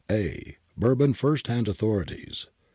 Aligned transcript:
A. 0.09 0.57
Bourbon 0.75 1.13
first 1.13 1.45
hand 1.45 1.67
authorities. 1.67 2.47